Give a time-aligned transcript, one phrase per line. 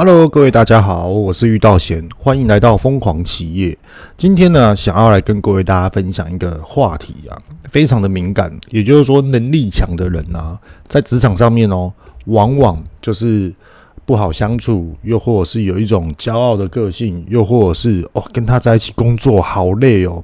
[0.00, 3.76] Hello，各位大家好，我是玉道贤，欢迎来到疯狂企业。
[4.16, 7.36] 今天呢，想要来跟各位大家分享一个话题啊，
[7.68, 10.56] 非常的敏感，也就是说，能力强的人啊，
[10.86, 11.92] 在职场上面哦，
[12.26, 13.52] 往往就是
[14.06, 20.22] 不好相处，又或者是有一种骄傲的个性，又或者是哦，跟他在一起工作好累哦，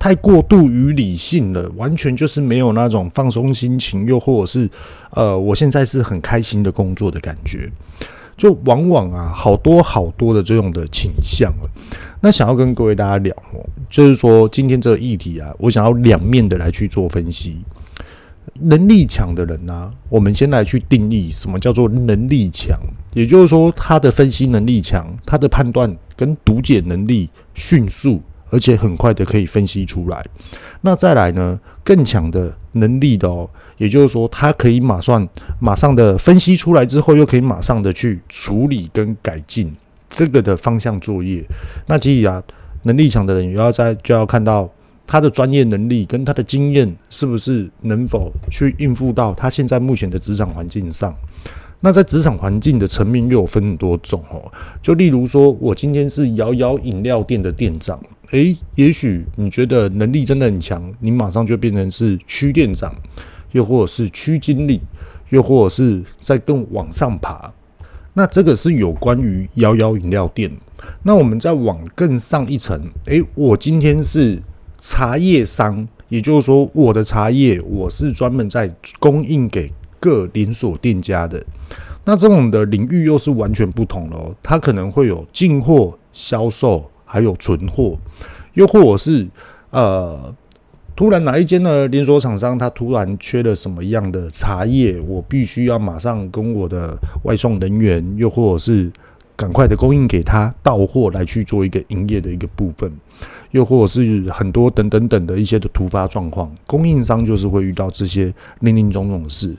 [0.00, 4.68] 太过度于理性了，完全就是没有那种放松心情，又或者是
[5.12, 7.70] 呃，我现在是很开心的工作的感觉。
[8.36, 11.52] 就往往啊，好多好多的这种的倾向。
[12.20, 17.60] 那想要跟各位大家聊哦，就是说今天这个议题啊，我想要两面的来去做分析。
[18.60, 22.78] 能力强的人呢，我们先来去定义什么叫做能力强，
[23.14, 28.20] 也就是说他的分析能力强，他的判断跟读解能力迅速。
[28.54, 30.22] 而且很快的可以分析出来。
[30.82, 35.28] 那再来呢，更强的能力的哦，也就是说，他可以马上
[35.60, 39.74] 马上的分析出来之后，又可以马上的去处理跟改进
[40.08, 41.44] 这个的方向作业。
[41.86, 42.42] 那其实啊，
[42.82, 44.68] 能力强的人也要在就要看到
[45.06, 51.14] 他的专业能力跟他的经验是不是能否去应付到他现在目前的职场环境上。
[51.84, 54.40] 那在职场环境的层面又有分很多种哦，
[54.80, 58.00] 就例如说，我今天是摇摇饮料店的店长，
[58.32, 62.94] 诶，也许你觉得能力真的很强，你马上就变成是区店长，
[63.52, 64.80] 又或者是区经理，
[65.30, 67.52] 又或者是在更往上爬。
[68.14, 70.50] 那这个是有关于摇摇饮料店。
[71.04, 74.42] 那我们再往更上一层，诶，我今天是
[74.78, 79.72] 茶叶商，也就是说，我的茶叶我是专门在供应给。
[80.02, 81.40] 各连锁店家的，
[82.04, 84.34] 那这种的领域又是完全不同的哦。
[84.42, 87.98] 它可能会有进货、销售，还有存货，
[88.54, 89.28] 又或者是
[89.68, 90.34] 呃，
[90.96, 98.90] 突然哪一间的连锁厂商，它突然缺了什么样的茶叶，我必须要马上跟我的外送人员，又或者是
[99.36, 102.90] 赶快的供应给他到货来去做一个营业的一个部分。
[103.50, 109.54] 又或者是很多等等等的一些的突发状况，供应商就是会遇到这些林林总总的事。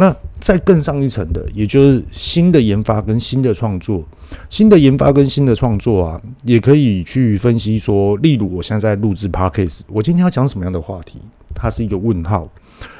[0.00, 4.04] 那再更上一层的，也就是新的研发跟新的创作，
[4.48, 11.18] 新的研发跟新的创作啊，也可以去分析说，例如我现在在录制 Podcast，我今天要讲什么样的话题？
[11.52, 12.48] 它是一个问号。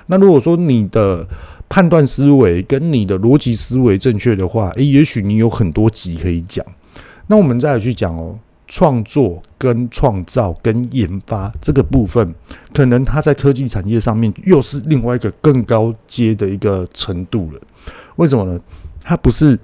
[0.07, 1.25] 那如果说你的
[1.69, 6.67] 判断思维跟你的逻辑思维正确的话，诶，也许你有很多集可以讲。
[7.29, 8.37] 那我们再来去讲哦。
[8.69, 12.35] 创作跟创造跟研发这个部分，
[12.73, 17.61] 可能它在科技产业上面又是另外一个更高阶的一个程度了。
[18.17, 18.61] 为什么呢？
[19.03, 19.59] 它不是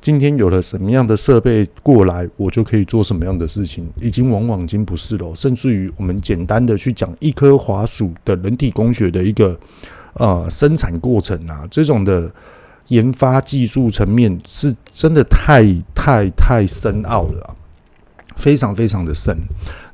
[0.00, 5.34] 今天有了什么样的设备过来，我就可以做什么样的事情，已经往往已经不是了。
[5.34, 9.58] 甚至于我们简单的去讲一颗滑鼠的人体工学的一个
[10.12, 12.30] 呃生产过程啊，这种的
[12.88, 17.56] 研发技术层面是真的太太太深奥了。
[18.36, 19.36] 非常非常的深。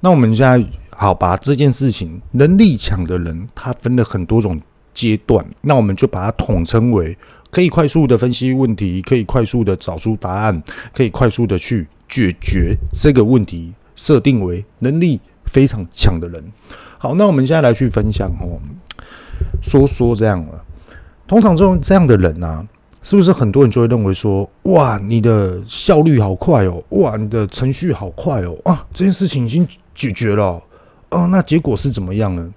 [0.00, 4.60] 那我们现在好把这件事情，能力强的人，他分了很多种
[4.92, 5.44] 阶段。
[5.62, 7.16] 那我们就把它统称为
[7.50, 10.62] 可以快速的分析问题，可以快速的找出答案，
[10.92, 16.44] 可以快速的去解决这个问题，设定为能力非常强的人。
[16.98, 18.60] 好，那我们现在来去分享哦，
[19.62, 20.64] 说说这样了。
[21.26, 22.66] 通常这种这样的人啊。
[23.02, 30.62] 是不是很多人就会认为说，哇，你的效率好快哦，哇，你的程序好快哦，啊，这件事情已经解决了
[31.08, 32.52] 哦，那结果是怎么样呢？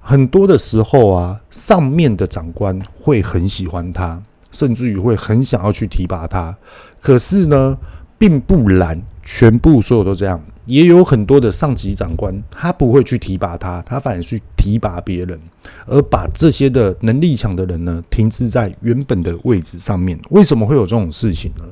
[0.00, 4.22] 很多的时候啊，上面的长官会很喜欢他，
[4.52, 6.56] 甚至于会很想要去提拔他，
[7.00, 7.76] 可是呢，
[8.18, 10.42] 并不然，全部所有都这样。
[10.66, 15.38] 也有很多的上级长官，他不会去提拔他，他反而去提拔别人，
[15.86, 20.18] 而把这些的能力强的人呢，停滞在原本的位置上面。
[20.30, 21.64] 为什么会有这种事情呢？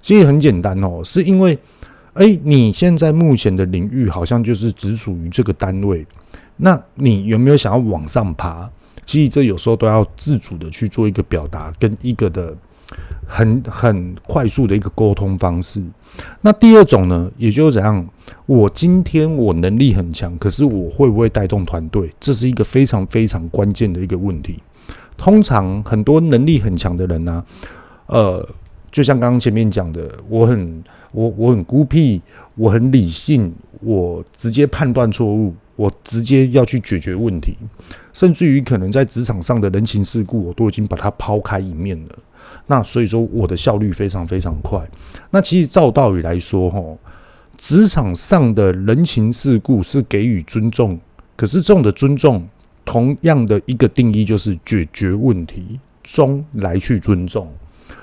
[0.00, 1.56] 其实很简单哦，是因为，
[2.14, 6.04] 诶，你现在目前的领域好像就是只属于这个单位，
[6.56, 8.68] 那你有没有想要往上爬？
[9.06, 12.56] 其实这有时候都要自主的去做一个表达，跟一个的。
[13.26, 15.82] 很很快速的一个沟通方式。
[16.42, 18.06] 那第二种呢，也就是怎样？
[18.46, 22.10] 我今天我能力很强，可是我会不会带动团队？
[22.20, 24.58] 这是一个非常非常关键的一个问题。
[25.16, 27.44] 通常很多能力很强的人呢、
[28.06, 28.46] 呃，
[28.90, 30.82] 就像刚刚前面讲的，我很
[31.12, 32.20] 我我很孤僻，
[32.56, 37.56] 我很理性，我直接判断错误，我直接要去解决问题，
[38.12, 42.18] 甚至于可能在职场上的人情世故，我都已经把它抛开一面了。
[42.72, 44.80] 那所以说，我的效率非常非常快。
[45.28, 46.82] 那其实照道理来说，哈，
[47.58, 50.98] 职场上的人情世故是给予尊重，
[51.36, 52.48] 可是这种的尊重，
[52.82, 57.46] 同样的一个定义就是解决问题中来去尊重，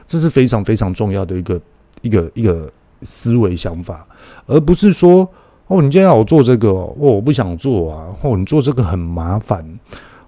[0.06, 1.62] 这是非常非常重要的一个
[2.04, 2.72] 一个一个
[3.02, 4.06] 思维想法，
[4.46, 5.28] 而不是说
[5.66, 9.66] 哦，你今天要我做这个哦，我不想做啊，哦，你做这个很麻烦，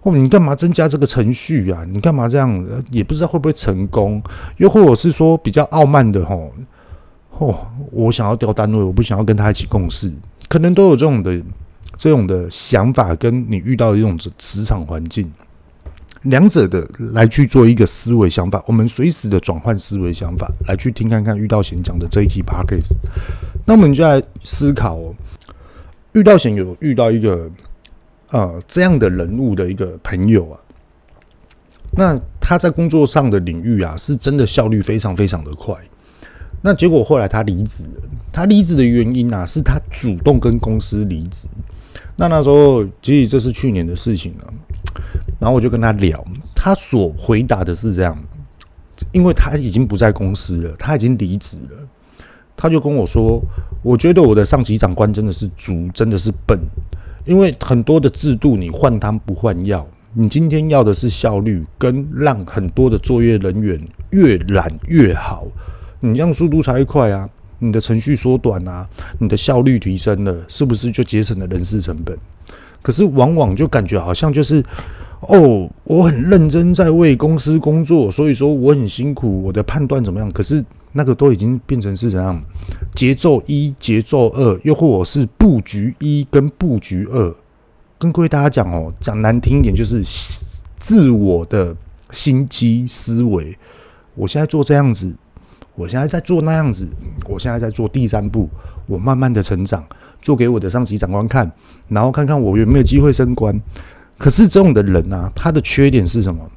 [0.03, 1.85] 哦，你干嘛增加这个程序啊？
[1.87, 2.65] 你干嘛这样？
[2.89, 4.21] 也不知道会不会成功，
[4.57, 6.51] 又或者是说比较傲慢的吼，
[7.37, 10.11] 哦，我想要调单位，我不想要跟他一起共事，
[10.49, 11.39] 可能都有这种的
[11.95, 15.31] 这种的想法，跟你遇到的这种职场环境。
[16.23, 22.93] 两者的来去做一个思维想法，我们随时的转换思维想法，来去听看看遇到贤讲的这一期 podcast。
[23.65, 25.15] 那我们就来思考哦，
[26.13, 27.49] 遇到贤有遇到一个
[28.31, 30.59] 呃这样的人物的一个朋友啊，
[31.91, 35.75] 那他在工作上的领域啊，是真的效率非常非常的快。
[36.61, 38.01] 那结果后来他离职了，
[38.31, 41.47] 他离职的原因啊，是他主动跟公司离职。
[42.17, 44.53] 那那时候其实这是去年的事情了。
[45.39, 46.23] 然后我就跟他聊，
[46.55, 48.15] 他所回答的是这样，
[49.11, 51.87] 因为他已经不在公司了，他已经离职了，
[52.55, 53.41] 他就跟我说
[53.81, 56.59] ：“我觉得我的上级长官真的是猪，真的是笨，
[57.25, 63.79] 因为很多的制度你换汤不换药，你今天要的是效率，跟让很多的作业人员
[64.11, 65.45] 越懒越好，
[65.99, 67.29] 你这样速度才会快啊，
[67.59, 68.87] 你的程序缩短啊，
[69.19, 72.17] 你的效率提升了，是不是就节省了人事成本？”
[72.81, 74.63] 可是往往就感觉好像就是，
[75.19, 80.31] 哦，我很认真在为公司工作，所以说我很辛苦，我的判断怎么样？
[80.31, 82.41] 可是那个都已经变成是怎样？
[82.93, 87.35] 节奏一、节奏二，又或者是布局一跟布局二。
[87.97, 90.01] 跟各位大家讲哦，讲难听一点就是
[90.77, 91.75] 自我的
[92.11, 93.57] 心机思维。
[94.15, 95.13] 我现在做这样子，
[95.75, 96.89] 我现在在做那样子，
[97.27, 98.49] 我现在在做第三步，
[98.87, 99.83] 我慢慢的成长。
[100.21, 101.51] 做给我的上级长官看，
[101.87, 103.59] 然后看看我有没有机会升官。
[104.19, 106.47] 可是这种的人啊，他的缺点是什么？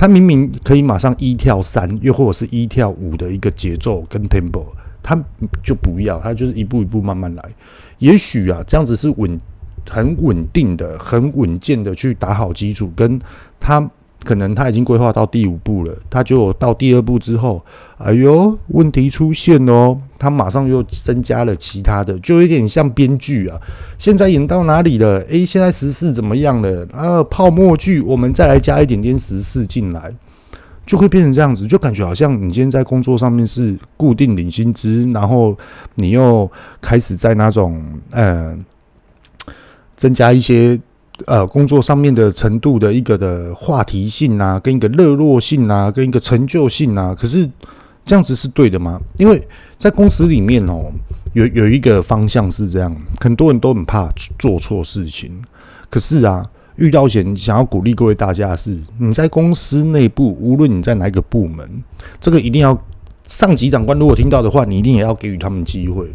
[0.00, 4.64] 他明明可以马上一跳三，又或者是一跳五的一个节奏跟 tempo，
[5.02, 5.14] 他
[5.62, 7.44] 就不要，他就是一步一步慢慢来。
[7.98, 9.38] 也许啊，这样子是稳，
[9.86, 13.20] 很稳定的、很稳健的去打好基础，跟
[13.60, 13.90] 他。
[14.22, 17.64] 可能他已经规划到第五步了，他就到第二步之后，
[17.96, 23.58] 哎呦，问题出现哦，他马上又增加了其他的，就有点像编剧啊。
[23.98, 25.20] 现在演到哪里了？
[25.28, 26.86] 诶，现在时事怎么样了？
[26.92, 30.12] 啊，泡沫剧，我们再来加一点点时事进来，
[30.84, 35.56] 就会变成这样子，就感觉好像你今天在工作上面是固定领薪资，然后
[35.94, 36.50] 你又
[36.82, 38.62] 开始在那种嗯、
[39.96, 40.78] 增加一些。
[41.26, 47.48] 呃，工作上面的程度的一个的话题性啊，跟一个热络性啊，跟一个成就性啊，可是
[48.04, 49.00] 这样子是对的吗？
[49.18, 49.42] 因为
[49.78, 50.90] 在公司里面哦，
[51.32, 54.08] 有有一个方向是这样，很多人都很怕
[54.38, 55.30] 做错事情。
[55.88, 56.44] 可是啊，
[56.76, 61.68] 遇到前想要鼓励各位大家的是，你在公司内部，无论你在哪一个部门，
[62.20, 62.76] 这个一定要
[63.26, 66.08] 上级长官如果听到的话，你一定也要给予他们机会。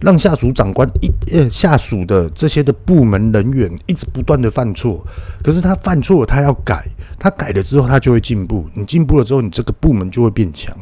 [0.00, 5.04] 让下属长官一呃下属的这些的部门人员一直不断的犯错，
[5.42, 6.86] 可是他犯错他要改，
[7.18, 10.76] 他改了之后他就会进步，你进步了之后你这个部门就会变强，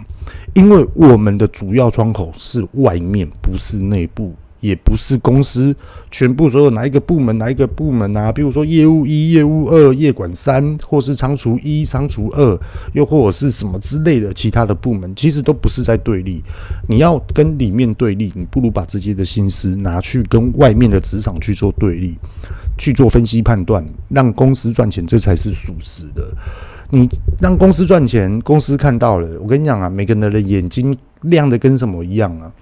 [0.55, 4.35] 因为我们的主要窗口是外面，不是内部。
[4.63, 5.77] 也不是公司
[6.11, 12.59] 全部所有哪一个部门哪一个部门啊，比如说业务一、业务二、业管三，或是仓储一、仓储二，
[12.93, 16.43] 又或者是什么之类的其他的部门，其实都不是在对立。
[16.89, 22.17] 你要跟里面对立，你不如把自己的心思拿去跟外面的职场去做对立，
[22.79, 26.33] 去做分析判断，让公司赚钱，这才是属实的。
[26.91, 27.09] 你
[27.41, 32.53] 让公司赚钱，公司看到了，我跟你讲啊，每个人的眼睛亮的跟什么一样啊。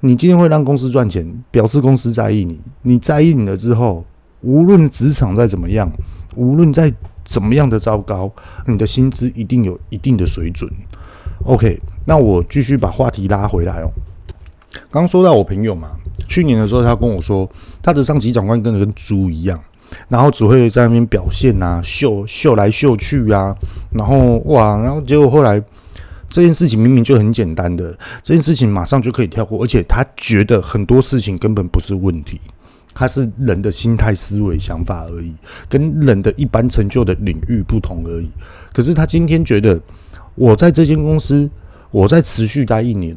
[0.00, 2.60] 你今天会让公司赚钱，表示公司在意你。
[2.82, 4.04] 你在意你了之后，
[4.42, 5.90] 无论职场再怎么样，
[6.36, 6.92] 无论再
[7.24, 8.30] 怎么样的糟糕，
[8.66, 10.70] 你的薪资一定有一定的水准。
[11.44, 13.90] OK，那我继续把话题拉回来哦。
[14.88, 15.90] 刚说到我朋友嘛，
[16.28, 17.48] 去年的时候他跟我说，
[17.82, 19.60] 他的上级长官跟跟猪一样，
[20.08, 23.52] 然后只会在那边表现啊，秀秀来秀去啊，
[23.90, 25.60] 然后哇，然后结果后来。
[26.28, 32.38] 这件事情明明就很简单的，这件事情马上就可以跳过，而且他觉得很多事情根本不是问题，
[32.94, 35.34] 他是人的心态、思维、想法而已，
[35.68, 38.30] 跟人的一般成就的领域不同而已。
[38.72, 39.80] 可是他今天觉得，
[40.34, 41.48] 我在这间公司，
[41.90, 43.16] 我在持续待一年，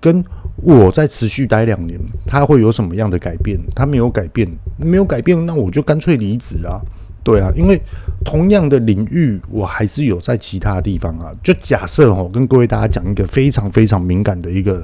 [0.00, 0.24] 跟
[0.56, 3.60] 我在持续待两年，他会有什么样的改变？
[3.74, 6.80] 他没有改变，没有改变，那我就干脆离职啊。
[7.28, 7.78] 对啊，因为
[8.24, 11.30] 同样的领域，我还是有在其他地方啊。
[11.42, 14.82] 就假设哦，跟各位大家讲一个非常非常敏感的一个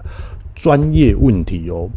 [0.55, 1.89] 专业问题哦。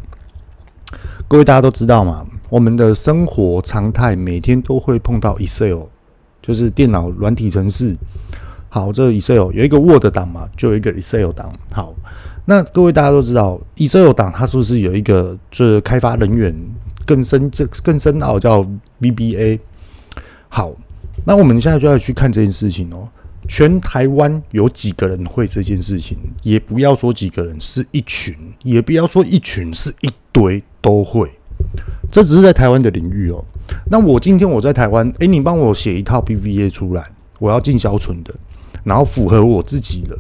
[1.27, 5.81] 各位大家都知道嘛，我们的生活常态每天都会碰到 Excel，
[6.41, 7.93] 就是电脑软体程式。
[8.69, 11.51] 好，这个 Excel 有一个 Word 档嘛，就有一个 Excel 档。
[11.73, 11.93] 好，
[12.45, 16.55] 那各位大家都知道，以色列党它是不是有一个就是开发人员
[17.05, 18.65] 更深、更更深奥叫
[19.01, 19.59] VBA？
[20.49, 20.73] 好，
[21.25, 23.07] 那我们现在就要去看这件事情哦。
[23.47, 26.17] 全台湾有几个人会这件事情？
[26.43, 31.31] 也不要说几个人，是一群；也不要说一群，是一堆都会。
[32.11, 33.43] 这只是在台湾的领域哦。
[33.89, 37.03] 那我今天我在台湾，诶，你帮我写一套 PVA 出来，
[37.39, 38.33] 我要进销存的，
[38.83, 40.17] 然后符合我自己的。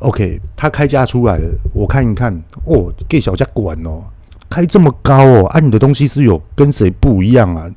[0.00, 4.04] OK，他开价出来了，我看一看哦，给小家管哦，
[4.50, 7.70] 开这么高哦，啊，你的东西是有跟谁不一样啊？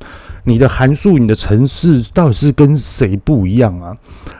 [0.44, 3.96] 你的函数、你的程式到底是跟谁不一样啊？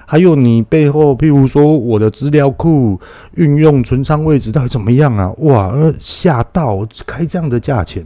[0.06, 3.00] 还有你背后，譬如说我的资料库
[3.36, 5.32] 运用存仓位置到底怎么样啊？
[5.38, 8.04] 哇，吓到开这样的价钱，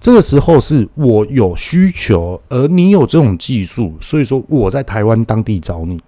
[0.00, 6.00] 这个时候是我有需求，而你有这种技术，所以说我在台湾当地找你。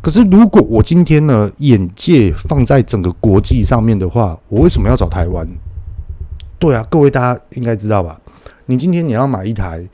[0.00, 5.46] 可是，如果我今天呢，眼界放在整个国际上面的话，我为什么要找台湾？
[6.58, 8.18] 对啊，各位大家应该知道吧？
[8.66, 9.84] 你今天你要买一台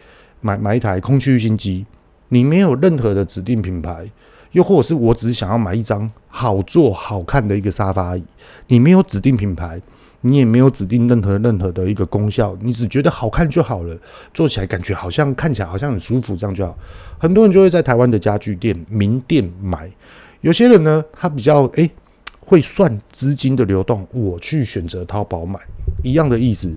[0.43, 1.87] 买买一台空气清新机，
[2.29, 4.11] 你没有任何的指定品牌，
[4.51, 8.23] 又或者是我只是想要买一张好坐好看的一个沙发椅，
[8.67, 9.81] 你没有指定品牌。
[10.25, 13.99] 你也没有指定任何任何的一个功效，你只觉得好看就好了，
[14.33, 16.79] 坐起来感觉好像看起来好像很舒服，这样就好。
[17.19, 19.91] 很多人就会在台湾的家具店、名店买。
[20.43, 21.91] 有些人呢，他比较诶、
[22.39, 25.59] 会算资金的流动，我去选择淘宝买，
[26.05, 26.73] 一样的意思。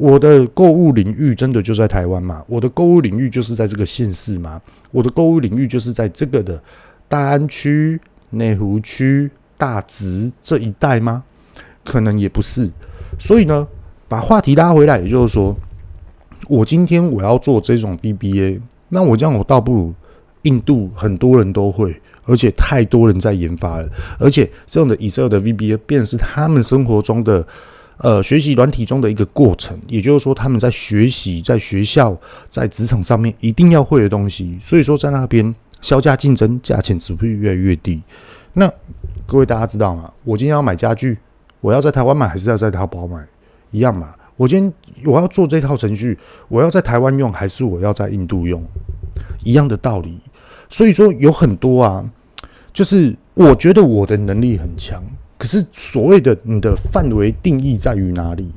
[0.00, 2.42] 我的购物领域真的就在台湾吗？
[2.46, 4.60] 我的购物领域就是在这个县市吗？
[4.90, 6.62] 我的购物领域就是在这个的
[7.08, 8.00] 大安区、
[8.30, 11.24] 内湖区、大直这一带吗？
[11.84, 12.70] 可能也不是。
[13.18, 13.66] 所以呢，
[14.06, 15.56] 把话题拉回来，也就是说，
[16.48, 19.94] 我今天我要做这种 VBA，那我这样我倒不如
[20.42, 23.88] 印度很多人都会，而且太多人在研发了，
[24.18, 27.46] 而且这种的以色列的 VBA 便是他们生活中的
[27.98, 32.16] 呃学习软体中的一个过程，也就是说他们在学习，在学校，
[32.48, 34.58] 在职场上面一定要会的东西。
[34.64, 38.02] 所以说在那边削价竞争，价钱只会越来越低。
[38.54, 38.70] 那
[39.26, 40.12] 各位大家知道吗？
[40.24, 41.18] 我今天要买家具。
[41.60, 43.26] 我要在台湾买还是要在淘宝买？
[43.72, 44.14] 一样嘛。
[44.36, 44.72] 我今天
[45.04, 48.64] 我要做这套程序，我要在台湾用还是我要在印度用？
[49.42, 50.20] 一样的道理。
[50.70, 52.08] 所以说有很多啊，
[52.72, 55.02] 就是我觉得我的能力很强，
[55.38, 58.50] 可是所谓的你的范围定义在于哪里？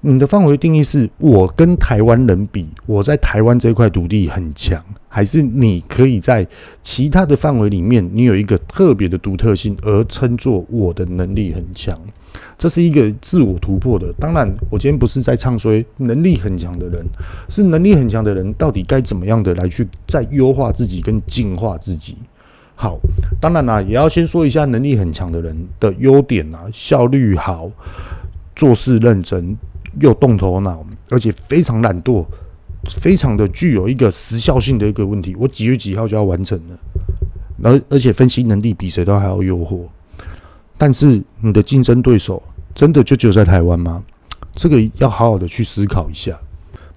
[0.00, 6.46] 你的范围定义是我跟台湾人比，我在台湾这块土地很强，还是你可以在
[6.82, 11.98] 其他的范围里面，你有一个特别的独特性，而称作我的能力很强？
[12.56, 14.12] 这是一个自我突破的。
[14.20, 17.04] 当然，我今天不是在唱衰能力很强的人，
[17.48, 22.16] 是能力很强的人到底该怎么样的来去再优化自己跟进化自己。
[22.80, 22.96] 好，
[23.40, 27.68] 当然啦，也要先说一下能力很强的人的优点啊，效率好，
[28.54, 29.56] 做事认真。
[30.00, 32.24] 又动头脑，而且非常懒惰，
[33.00, 35.34] 非常的具有一个时效性的一个问题。
[35.34, 36.78] 我几月几号就要完成了，
[37.64, 39.80] 而而且分析能力比谁都还要诱惑。
[40.76, 42.40] 但是你的竞争对手
[42.76, 44.04] 真的就只有在台湾吗？
[44.54, 46.38] 这个要好好的去思考一下。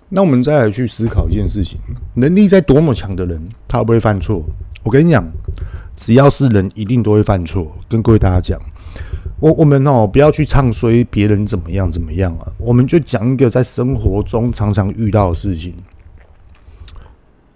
[0.09, 1.79] 那我们再来去思考一件事情：
[2.15, 4.43] 能力再多么强的人，他会不会犯错？
[4.83, 5.25] 我跟你讲，
[5.95, 7.75] 只要是人，一定都会犯错。
[7.87, 8.59] 跟各位大家讲。
[9.39, 12.51] 我我们哦，不要去唱衰别人怎么样怎么样啊！
[12.59, 15.73] 我们就讲一个在生活中常常遇到的事情。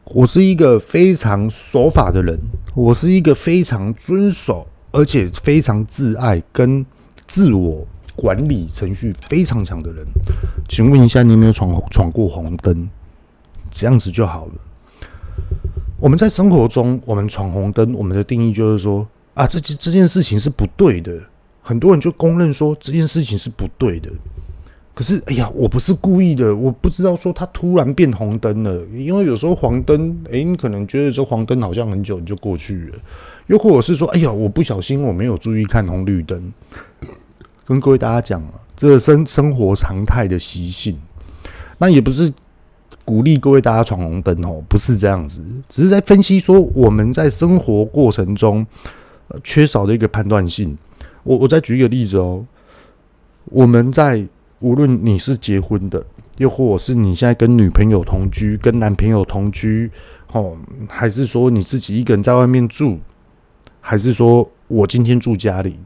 [0.06, 2.40] 我是一个非常守法的人，
[2.74, 6.84] 我是一个非常遵守而且非常自爱跟
[7.28, 10.04] 自我管理程序非常强的人。
[10.68, 12.90] 请问一下，你有没有闯闯过红灯？
[13.70, 14.54] 这样子就好了。
[16.06, 21.12] 我们在生活中，我们闯红灯，我们的定义就是说啊，这件这件事情是不对的。
[21.64, 24.12] 很多人就公认说这件事情是不对的，
[24.94, 28.62] 可是哎呀，我不是故意的，我不知道说它突然变红灯。
[28.62, 33.00] 了，因为有时候黄灯，哎，你可能觉得这黄灯好像很久你就过去了，
[33.48, 36.54] 又或者是说，哎呀，我不小心我没有注意看红绿灯，
[37.66, 41.00] 跟各位大家讲啊，这个生生活常态的习性，
[41.80, 42.32] 那也不是
[43.06, 48.66] 鼓励各位大家闯红灯哦，不是这样子，只是在分析说我们在生活过程中
[49.44, 50.76] 缺少的一个判断性。
[51.24, 52.46] 我我再举一个例子哦，
[53.46, 54.26] 我们在
[54.60, 56.04] 无论你是结婚的，
[56.38, 59.92] 又或者是你现在跟女朋友同居、跟男朋友同居，
[60.32, 60.58] 哦，
[60.88, 63.00] 还是说你自己一个人在外面住，
[63.82, 65.80] 还是说我今天住家里，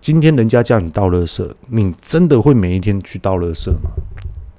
[0.00, 3.90] 今天人家叫你倒垃圾，你真的会每一天去倒垃圾吗？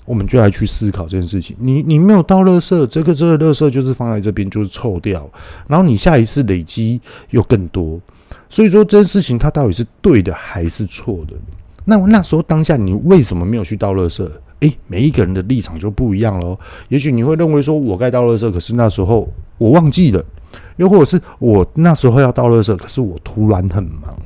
[0.05, 1.55] 我们就来去思考这件事情。
[1.59, 5.29] 你你没有倒垃圾，这个这个垃圾就是放在这边就是臭掉，
[5.67, 7.99] 然后你下一次累积又更多，
[8.49, 11.33] 所以说这件事情它到底是对的还是错的？
[11.85, 14.25] 那那时候当下你为什么没有去倒垃圾？
[14.61, 16.57] 诶，每一个人的立场就不一样喽。
[16.87, 20.21] 也许你会认为说我该倒垃圾，可是那时候我忘记了；
[20.77, 24.17] 又或者是我那时候要倒垃圾，可是我突然很忙。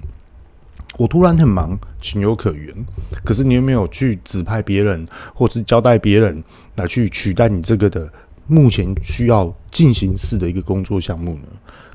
[0.98, 2.74] 我突然很忙，情有可原。
[3.24, 6.44] 可是你有没有去指派别人，或是交代别人
[6.76, 8.12] 来去取代你这个的
[8.48, 11.44] 目前需要进行式的一个工作项目呢？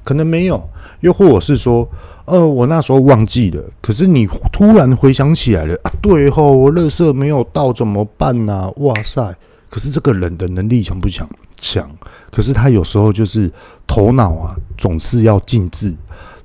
[0.05, 0.69] 可能没有，
[1.01, 1.89] 又或者是说，
[2.27, 3.63] 呃，我那时候忘记了。
[3.81, 8.71] 可是你突然回想起来了啊，对吼，我垃圾没有到怎么办呢？
[8.77, 9.35] 哇塞！
[9.69, 11.29] 可是这个人的能力强不强？
[11.57, 11.91] 强。
[12.31, 13.51] 可是他有时候就是
[13.87, 15.93] 头脑啊，总是要静置，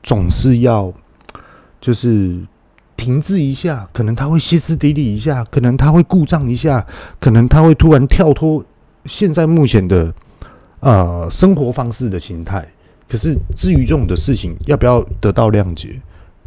[0.02, 0.92] 总是要。
[1.80, 2.40] 就是
[2.96, 6.86] 停滞一下，可能他会歇斯底里一下，可能他会故障一下，
[7.20, 8.64] 可能他会突然跳脱
[9.06, 10.14] 现在目前的
[10.80, 12.68] 呃生活方式的形态。
[13.08, 16.02] 可是至于这种的事情，要不要得到谅解？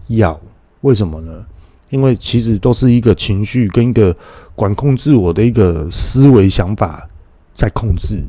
[0.08, 0.38] 要，
[0.82, 1.46] 为什么呢？
[1.88, 4.14] 因为其实都是一个情绪跟一个
[4.54, 7.08] 管控自我的一个思维想法
[7.54, 8.22] 在控制。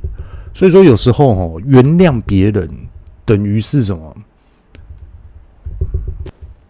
[0.53, 2.69] 所以说有时候哦，原谅别人
[3.25, 4.15] 等于是什么？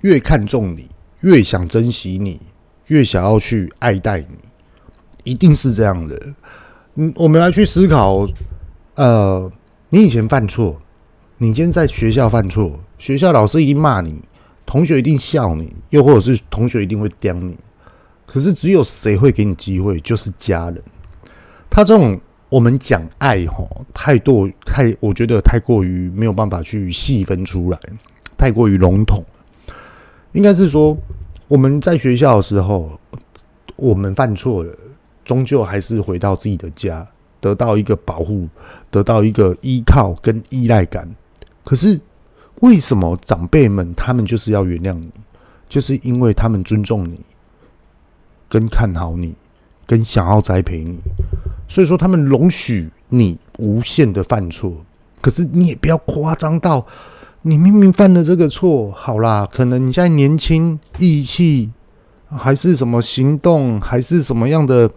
[0.01, 0.89] 越看重你，
[1.21, 2.39] 越想珍惜你，
[2.87, 4.37] 越想要去爱戴你，
[5.23, 6.19] 一定是这样的。
[6.95, 8.27] 嗯，我们来去思考，
[8.95, 9.51] 呃，
[9.89, 10.81] 你以前犯错，
[11.37, 14.19] 你今天在学校犯错，学校老师一定骂你，
[14.65, 17.55] 同学一定笑你，又或者是同学一定会刁你。
[18.25, 20.81] 可是只有谁会给你机会，就是家人。
[21.69, 27.79] 他这种我们讲爱吼，太多太，我觉得太过于没有办法去细分出来，
[28.37, 29.23] 太过于笼统。
[30.33, 30.97] 应该是说，
[31.47, 32.97] 我们在学校的时候，
[33.75, 34.73] 我们犯错了，
[35.25, 37.05] 终究还是回到自己的家，
[37.41, 38.47] 得到一个保护，
[38.89, 41.09] 得到一个依靠跟依赖感。
[41.65, 41.99] 可是，
[42.61, 45.11] 为什么长辈们他们就是要原谅你？
[45.67, 47.19] 就是因为他们尊重你，
[48.47, 49.35] 跟看好你，
[49.85, 50.99] 跟想要栽培你，
[51.67, 54.85] 所以说他们容许你无限的犯错。
[55.19, 56.87] 可是你也不要夸张到。
[57.43, 61.71] 你明明犯了这个错，好啦，可能你现在年轻、义气，
[62.29, 64.87] 还是什么行动，还是什么样的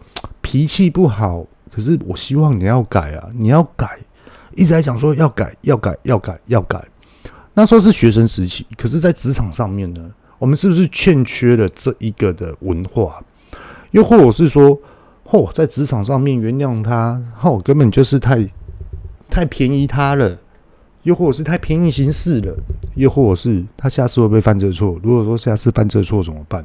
[0.42, 1.46] 脾气不好。
[1.72, 3.98] 可是我希望你要改啊，你要改，
[4.54, 6.84] 一直在讲说要改、要改、要改、要改。
[7.54, 13.24] 那时候是学生时期，可是，在职场上面呢，我们是不是欠缺了这一个的文化？
[13.92, 14.78] 又或者是说，
[15.24, 18.46] 嚯，在职场上面原谅他，嚯，根本就是太
[19.30, 20.38] 太便宜他了。
[21.04, 22.54] 又或者是太便宜行事了，
[22.96, 24.98] 又或者是他下次会不会犯这错？
[25.02, 26.64] 如果说下次犯这错怎么办？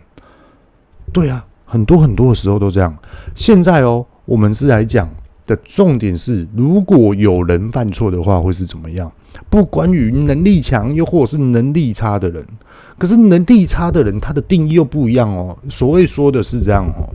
[1.13, 2.97] 对啊，很多很多的时候都这样。
[3.35, 5.09] 现在哦，我们是来讲
[5.45, 9.11] 的重点是，如果有人犯错的话，会是怎么样？
[9.49, 12.45] 不关于能力强，又或者是能力差的人。
[12.97, 15.57] 可是能力差的人，他的定义又不一样哦。
[15.69, 17.09] 所谓说的是这样哦，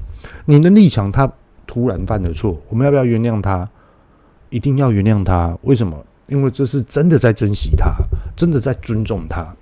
[0.45, 1.31] 你能力强，他
[1.67, 3.69] 突然犯了错，我们要不要原谅他？
[4.51, 5.57] 一定要原谅他？
[5.63, 5.97] 为什么？
[6.29, 7.93] 因为这是真的在珍惜他，
[8.37, 9.55] 真的在尊重他。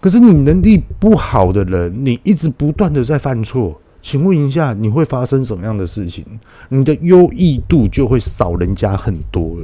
[0.00, 6.24] 可是你能力不好的人，你一直不断的在犯错，请问一下，你会发生什么样的事情？
[6.68, 9.56] 你的优异度就会少人家很多。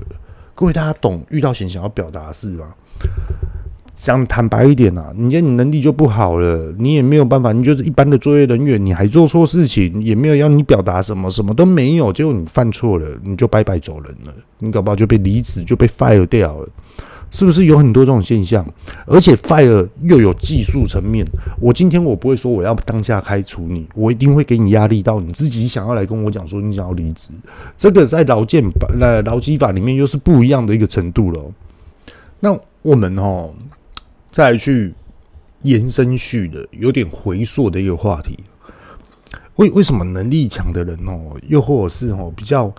[0.55, 2.75] 各位大家懂遇到贤想要表达的是吗？
[3.95, 16.69] 讲坦白一点啊，你觉得你能力就不好了，你也没有办法，你就是一般的作业人员，你还做错事情，也没有要你表达什么，什么都没有，结果你犯错了，你就拜拜走人了，你搞不好就被离职，就被 fire 掉了，
[17.31, 18.67] 是不是有很多这种现象？
[19.07, 21.25] 而且 fire 又有技术层面，
[21.61, 27.29] 我今天我不会说我要当下开除你，我一定会给你压力到你自己想要来跟我讲说你想要离职，
[27.77, 31.41] 这个在劳健法、呃劳基法里面又是不一样的一个程度了。
[32.41, 33.51] 那我们哦。
[34.33, 34.95] 再去
[35.61, 38.37] 延伸续的有点回溯的一个话题，
[39.57, 42.75] 为为什么能力强的人哦，又或者是哦比较，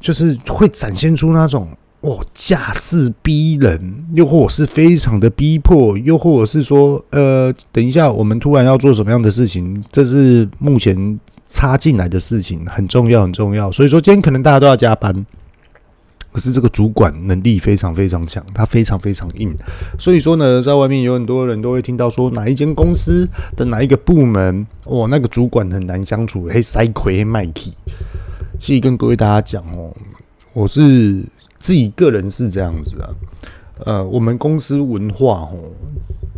[0.00, 1.68] 就是会展现出那种
[2.00, 15.26] 哦架势逼人，又或者是非常的逼迫，又或者是说呃，等一下我们突然要做什么样的事情，这是目前插进来的事情，很重要很重要，所以说今天可能大家都要加班。
[16.32, 19.54] 可是这个主管能力非常非常强，他非常非常硬，
[19.98, 27.74] 所以说呢，在外面有很多人都会听到说哪一间公司的哪一个部门，哦，那个主管很难相处，黑塞亏黑麦体。
[28.58, 29.94] 其实跟各位大家讲哦，
[30.54, 31.22] 我是
[31.58, 33.14] 自己个人是这样子的，
[33.84, 35.70] 呃，我们公司文化哦，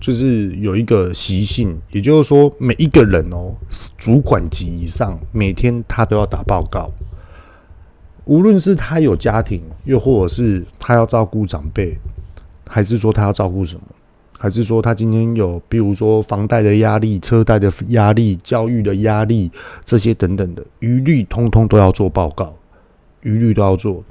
[0.00, 3.54] 就是有一个习性，也就是说每一个人哦，
[3.96, 6.86] 主管级以上，每天他都要打报告。
[8.26, 11.96] 无论是他有家庭，又或者是他要照顾长辈，
[12.66, 13.82] 还是说他要照顾什么，
[14.38, 19.50] 还是说他今天有，比如说房贷的压力、车贷的压力、教育的压力
[19.84, 22.54] 这些等等的，一律通通都要做报告，
[23.22, 24.02] 一律都要做。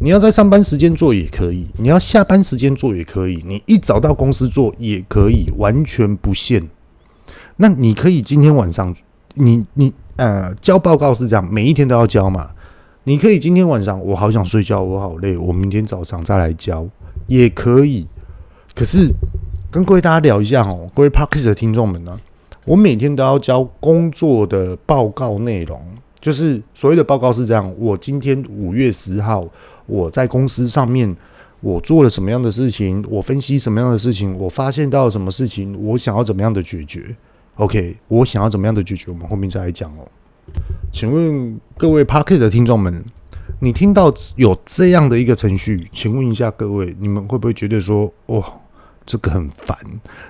[0.00, 6.68] 你要在上班时间做也可以，你要下班时间做也可以，你一早到公司做也可以，完全不限。
[7.56, 8.92] 那你可以今天晚上，
[9.34, 12.50] 你你呃交报告是这样，每一天都要交嘛。
[13.06, 16.88] 你可以今天晚上，我好想睡觉，我好累，我明天早上再来交
[17.26, 18.06] 也可以。
[18.74, 19.10] 可是
[19.70, 22.18] 跟各位大家聊一下哦，各位 Podcast 的听众们呢，
[22.64, 25.78] 我每天都要交工作的报告内容，
[26.18, 29.46] 就是所谓的报告是这样：我今天五月十号。
[29.86, 31.14] 我在公司上面，
[31.60, 33.04] 我做了什么样的事情？
[33.10, 34.34] 我分析什么样的事情？
[34.38, 35.76] 我发现到什么事情？
[35.78, 37.14] 我想要怎么样的解决
[37.56, 39.10] ？OK，我想要怎么样的解决？
[39.10, 40.08] 我们后面再来讲哦。
[40.92, 43.04] 请问各位 Podcast 的听众们，
[43.60, 48.42] 你听到有这样的一个程序，请问一下各位，你们会不会觉得说，哦，
[49.04, 49.76] 这个很烦，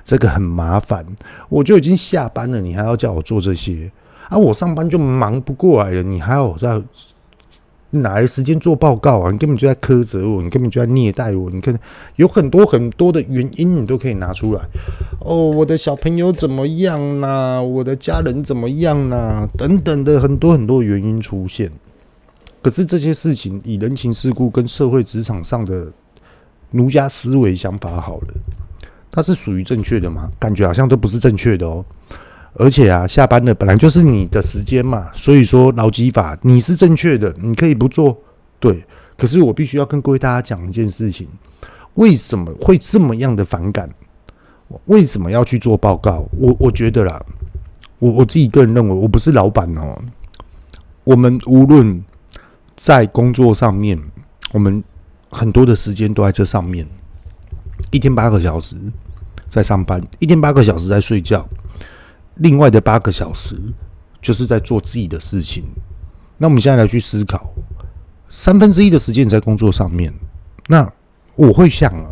[0.02, 1.04] 这个很麻烦？
[1.48, 3.90] 我就已经下班了，你还要叫我做这些？
[4.28, 6.82] 啊，我上班就忙不过来了，你还要在？
[8.00, 9.30] 哪来时间做报告啊？
[9.30, 11.50] 你根本就在苛责我，你根本就在虐待我。
[11.50, 11.78] 你看，
[12.16, 14.60] 有很多很多的原因，你都可以拿出来。
[15.20, 17.60] 哦，我的小朋友怎么样啦？
[17.60, 19.48] 我的家人怎么样啦？
[19.56, 21.70] 等等的很多很多原因出现。
[22.62, 25.86] 可是这些事情，以人情世故跟社会职场上的
[26.70, 28.34] 儒家思维想法好了，
[29.10, 30.30] 它是属于正确的吗？
[30.38, 31.84] 感觉好像都不是正确的哦。
[32.56, 38.16] 而且啊，下班了本来就是你的时间嘛，所以说劳基法你是正确的，你可以不做，
[38.60, 38.84] 对。
[39.16, 41.28] 可是我必须要跟各位大家讲一件事情：
[41.94, 43.88] 为什么会这么样的反感？
[44.86, 46.24] 为什么要去做报告？
[46.38, 47.24] 我我觉得啦，
[47.98, 50.00] 我我自己个人认为，我不是老板哦。
[51.04, 52.02] 我们无论
[52.74, 54.00] 在工作上面，
[54.52, 54.82] 我们
[55.28, 56.86] 很多的时间都在这上面，
[57.90, 58.76] 一天八个小时
[59.48, 61.46] 在上班，一天八个小时在睡觉。
[62.36, 63.56] 另外的八个小时
[64.20, 65.64] 就是在做自己的事情。
[66.38, 67.52] 那我们现在来去思考，
[68.28, 70.12] 三分之一的时间在工作上面。
[70.66, 70.92] 那
[71.36, 72.10] 我会想啊，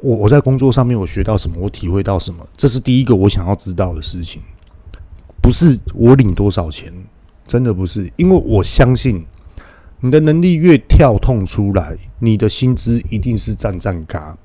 [0.00, 4.40] 我我在工作上面我学到什么，我体会到什么，这是第一个我想要知道的事情。
[5.42, 6.92] 不是我领多少钱，
[7.46, 9.26] 真的不是，因为我相信
[10.00, 14.36] 你的能力越跳痛出来，你的薪资一定是赞赞嘎。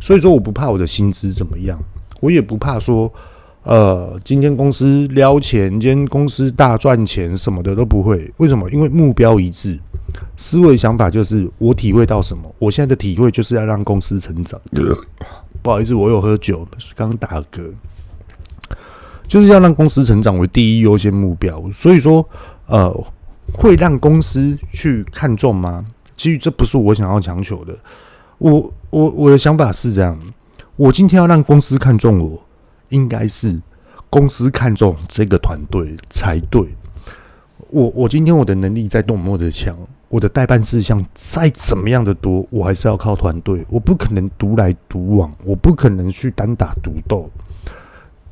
[0.00, 1.78] 所以说，我不怕我的薪资怎么样，
[2.20, 3.10] 我也不怕说。
[3.64, 8.32] 呃，今天公司撩钱，今天公司大赚钱，什么的都不会。
[8.38, 8.70] 为什么？
[8.70, 9.78] 因为目标一致，
[10.36, 14.58] 思维想法就是我体会到什么，我现在的体会就是要让公司成长。
[15.60, 17.70] 不好意思，我有喝酒，刚打嗝，
[19.26, 21.62] 就是要让公司成长为第一优先目标。
[21.72, 22.26] 所以说，
[22.66, 22.90] 呃，
[23.52, 25.84] 会让公司去看重吗？
[26.16, 27.76] 其实这不是我想要强求的。
[28.38, 30.18] 我我我的想法是这样，
[30.76, 32.40] 我今天要让公司看重我。
[32.88, 33.60] 应该是
[34.10, 36.62] 公司看重这个团队才对。
[37.70, 39.76] 我我今天我的能力再多么的强，
[40.08, 43.64] 我的代办事项再怎么样的多，我还是要靠团队。
[43.68, 47.30] 我不可能独来独往，我不可能去单打独斗。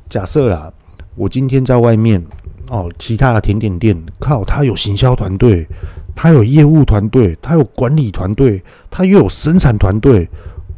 [0.09, 0.73] 假设啦，
[1.15, 2.25] 我今天在外面
[2.69, 5.67] 哦，其他的甜点店靠，他有行销团队，
[6.15, 10.27] 他有业务团队，他有管理团队，他又有生产团队，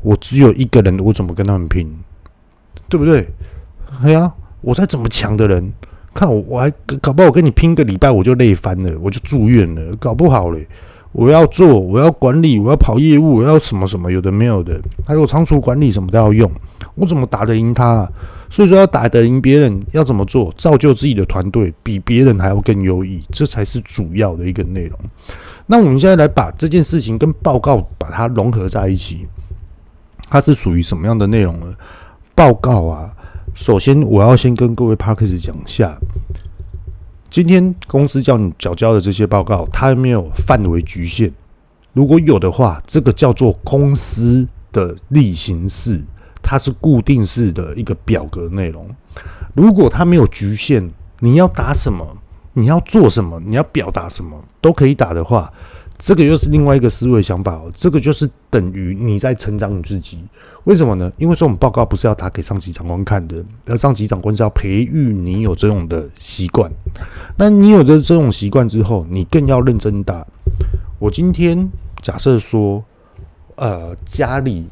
[0.02, 1.98] 我只有一个人，我怎么跟他们拼？
[2.90, 3.30] 对不对？
[4.02, 4.32] 哎呀，
[4.62, 5.74] 我再怎么强的人，
[6.14, 10.66] 看我，我还搞不好我跟你拼个礼拜，我就累翻了，我就住院了，搞不好嘞。
[11.12, 16.50] 我要做，我要管理，我要跑业务，我要什么什么，有的没有的，还有仓储管理什么都要用，
[16.96, 18.08] 我怎么打得赢他？
[18.50, 20.54] 所以说要打得赢别人，要怎么做？
[20.56, 24.98] 造就自己的团队，比别人还要更优异，这才是主要的一个内容。
[25.66, 29.28] 那我们现在来把这件事情跟报告把它融合在一起，
[30.30, 31.74] 它是属于什么样的内容呢？
[32.34, 33.14] 报告啊。
[33.56, 35.98] 首先，我要先跟各位 Parkers 讲一下，
[37.30, 41.32] 今天公司叫你缴交的这些报告，它有没有范围局限？
[41.94, 46.02] 如果有的话，这个叫做公司的例行事，
[46.42, 48.88] 它是固定式的一个表格内容。
[49.54, 52.18] 如果它没有局限，你要打什么，
[52.54, 55.52] 你要做什么，你要表达什么，都可以打的话。
[56.00, 60.18] 这个又是另外一个思维想法哦，这个就是等于你在成长你自己。
[60.64, 61.12] 为什么呢？
[61.18, 66.72] 因为这种报告不是要打给上级长官看的，而上级长官是要培育你有这种的习惯。
[67.38, 70.26] 那你有了这种习惯之后，你更要认真打。
[71.00, 71.70] 我今天
[72.02, 72.82] 假设说，
[73.56, 74.70] 呃，家里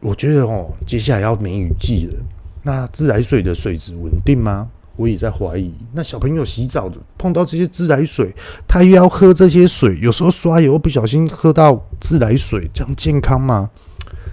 [0.00, 2.14] 我觉得哦，接下来要梅雨季了，
[2.62, 4.70] 那自来水的水质稳定吗？
[5.00, 8.30] 我也在怀疑，那小朋友洗澡的碰到这些自来水，
[8.68, 13.70] 他又要喝这些水，有时候刷牙不小心喝到自来水，这样健康吗？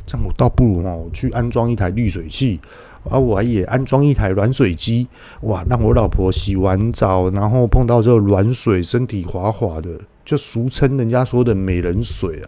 [0.06, 2.60] 这样我倒不如哦去安装一台滤水器，
[3.06, 5.08] 而我也安装一台软水机，
[5.44, 12.46] 哇，让我老婆洗完澡，然后碰到这个软水，身体滑滑的，就俗称人家说的美人水啊，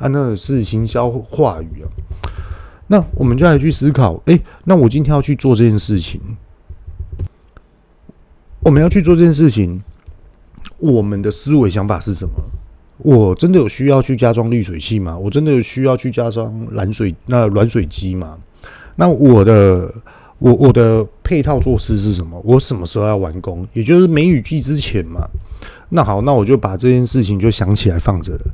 [0.00, 1.88] 啊，那是行销话语啊。
[2.88, 6.20] 那我们就来去思考，哎，那我今天要去做这件事情，
[8.64, 9.82] 我们要去做这件事情，
[10.78, 12.32] 我们的思维想法是什么？
[12.96, 15.18] 我真的有需要去加装滤水器吗？
[15.18, 18.38] 我真的有需要去加装软水那软水机吗？
[18.96, 19.92] 那我的
[20.38, 22.40] 我我的配套措施是什么？
[22.42, 23.68] 我什么时候要完工？
[23.74, 25.28] 也就是梅雨季之前嘛。
[25.90, 28.44] 那好，那我就把这件事情就想起来放着了。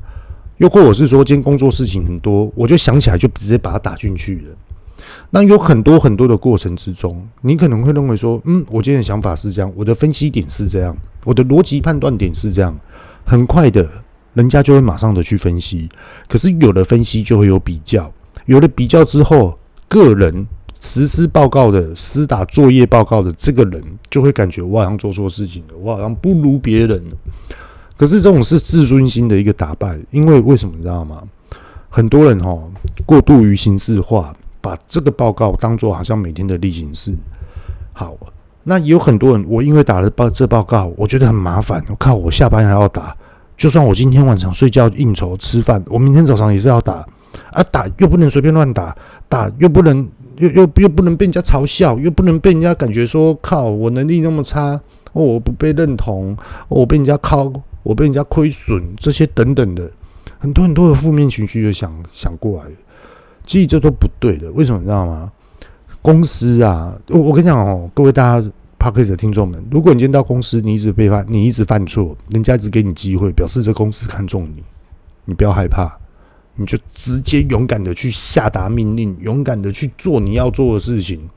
[0.56, 4.56] 又或者是说，今天工作事情很多，我就想起来就直接把它打进去了。
[5.30, 12.76] 那有很多很多的过程之中，你可能会认为说，嗯，我今天的想法是这样，我的分析点是这样，我的逻辑判断点是这样。
[13.24, 13.88] 很快的，
[14.34, 15.88] 人家就会马上的去分析。
[16.28, 18.12] 可是有了分析，就会有比较，
[18.46, 20.46] 有了比较之后，个人
[20.80, 27.02] 实施报告的、施打作业报告的这个人，就会感觉我好像做错事情了，我好像不如别人。
[27.96, 31.22] 可是这种是自尊心的一个打败，因为为什么你知道吗？
[31.90, 32.56] 很多人哈
[33.04, 37.14] 过度于形式化，把这个报告当做好像每天的例行事。
[37.92, 38.16] 好，
[38.64, 41.84] 那有很多人，我因为打了报这报告，我觉得很麻烦。
[41.88, 43.16] 我靠，我下班还要打，
[43.56, 47.06] 就算我今天晚上睡觉应酬吃饭，我明天早上也是要打
[47.52, 48.96] 啊，打又不能随便乱打，
[49.28, 54.80] 打又不能又又又不能被人家嘲笑，又不能被人家感觉说靠我能力那么差，
[55.12, 56.36] 哦，我不被认同，
[56.68, 57.52] 我被人家靠。
[57.82, 59.90] 我被人家亏损，这些等等的
[60.38, 62.70] 很多很多的负面情绪就想想过来，
[63.50, 64.48] 其实这都不对的。
[64.52, 65.32] 为什么你知道吗？
[66.00, 74.62] 公司啊，我我跟你讲哦，各位大家趴课的听众们，如果你今天到公司，你一直被犯，你一直犯错，人家一直给你机会，表示这公司看重你，
[75.24, 75.92] 你不要害怕，
[76.54, 81.28] 你就直接勇敢的去下达命令，勇敢的去做你要做的事情，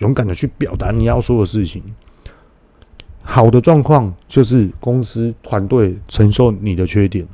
[0.00, 1.80] 勇敢的去表达你要说的事情。
[3.22, 7.24] 好的状况就是公司团队承受你的缺点，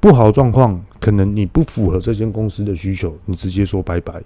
[0.00, 4.22] 不好的状况可能你不符合这间公司的需求，你直接说拜拜。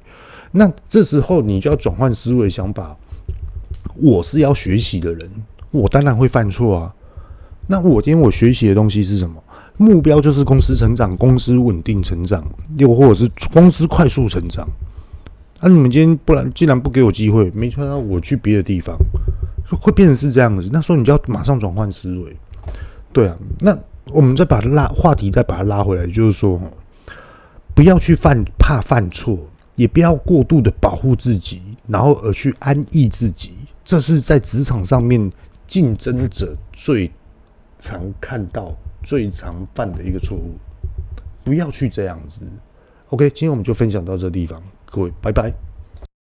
[0.52, 2.96] 那这时候你就要转换思维想法，
[3.96, 5.30] 我是要学习的人，
[5.70, 6.94] 我当然会犯错啊。
[7.66, 9.42] 那我今天我学习的东西是什么？
[9.76, 12.44] 目标就是公司成长，公司稳定成长，
[12.76, 14.68] 又或者是公司快速成长。
[15.60, 18.96] 那、你们今天不然，既然不给我机会，没错，我去别的地方。
[19.80, 22.36] 会变成是这样子，那时候你就要马上转换思维，
[23.12, 23.38] 对啊。
[23.60, 26.60] 那我们再把它拉话题，再把它拉回来，就是说，
[27.74, 29.38] 不要去犯怕犯错，
[29.76, 33.52] 也不要过度的保护自己，然后而去安逸自己，
[33.84, 35.30] 这是在职场上面
[35.66, 37.10] 竞争者最
[37.78, 40.56] 常看到、最常犯的一个错误。
[41.44, 42.42] 不要去这样子。
[43.08, 45.69] OK，今天我们就分享到这地方，各位，拜拜。